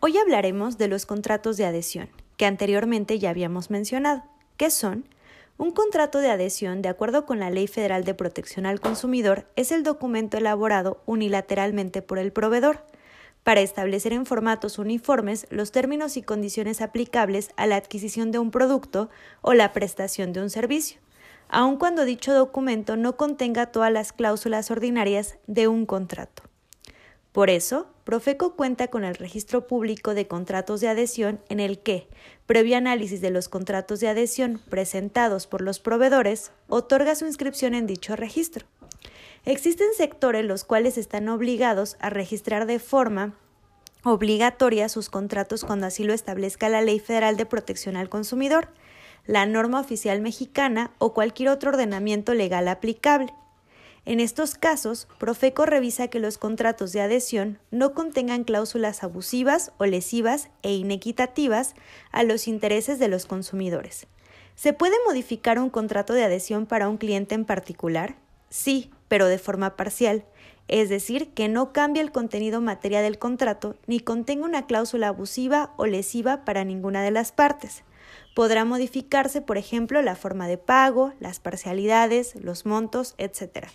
[0.00, 4.22] Hoy hablaremos de los contratos de adhesión, que anteriormente ya habíamos mencionado.
[4.56, 5.08] ¿Qué son?
[5.56, 9.72] Un contrato de adhesión, de acuerdo con la Ley Federal de Protección al Consumidor, es
[9.72, 12.86] el documento elaborado unilateralmente por el proveedor
[13.42, 18.52] para establecer en formatos uniformes los términos y condiciones aplicables a la adquisición de un
[18.52, 21.00] producto o la prestación de un servicio,
[21.48, 26.44] aun cuando dicho documento no contenga todas las cláusulas ordinarias de un contrato.
[27.32, 32.08] Por eso, Profeco cuenta con el registro público de contratos de adhesión en el que,
[32.46, 37.86] previo análisis de los contratos de adhesión presentados por los proveedores, otorga su inscripción en
[37.86, 38.64] dicho registro.
[39.44, 43.34] Existen sectores los cuales están obligados a registrar de forma
[44.04, 48.68] obligatoria sus contratos cuando así lo establezca la Ley Federal de Protección al Consumidor,
[49.26, 53.34] la norma oficial mexicana o cualquier otro ordenamiento legal aplicable.
[54.08, 59.84] En estos casos, Profeco revisa que los contratos de adhesión no contengan cláusulas abusivas o
[59.84, 61.74] lesivas e inequitativas
[62.10, 64.06] a los intereses de los consumidores.
[64.54, 68.16] ¿Se puede modificar un contrato de adhesión para un cliente en particular?
[68.48, 70.24] Sí, pero de forma parcial,
[70.68, 75.74] es decir, que no cambie el contenido material del contrato ni contenga una cláusula abusiva
[75.76, 77.84] o lesiva para ninguna de las partes.
[78.34, 83.68] Podrá modificarse, por ejemplo, la forma de pago, las parcialidades, los montos, etc.